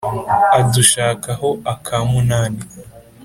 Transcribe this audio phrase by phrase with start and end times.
[0.59, 2.61] adushaka ho akamunani